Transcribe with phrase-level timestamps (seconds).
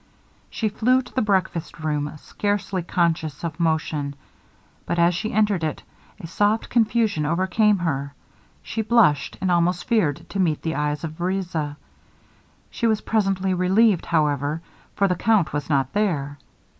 [0.49, 4.15] She flew to the breakfast room, scarcely conscious of motion;
[4.87, 5.83] but, as she entered it,
[6.19, 8.15] a soft confusion overcame her;
[8.63, 11.77] she blushed, and almost feared to meet the eyes of Vereza.
[12.71, 14.63] She was presently relieved, however,
[14.95, 16.39] for the Count was not there.